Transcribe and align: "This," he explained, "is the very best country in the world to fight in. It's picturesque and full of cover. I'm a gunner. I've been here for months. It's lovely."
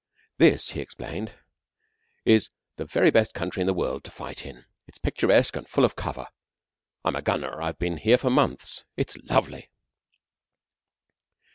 "This," 0.39 0.71
he 0.71 0.79
explained, 0.81 1.35
"is 2.25 2.49
the 2.77 2.85
very 2.85 3.11
best 3.11 3.35
country 3.35 3.61
in 3.61 3.67
the 3.67 3.71
world 3.75 4.03
to 4.05 4.09
fight 4.09 4.47
in. 4.47 4.65
It's 4.87 4.97
picturesque 4.97 5.55
and 5.55 5.69
full 5.69 5.85
of 5.85 5.95
cover. 5.95 6.25
I'm 7.05 7.15
a 7.15 7.21
gunner. 7.21 7.61
I've 7.61 7.77
been 7.77 7.97
here 7.97 8.17
for 8.17 8.31
months. 8.31 8.83
It's 8.97 9.15
lovely." 9.17 9.69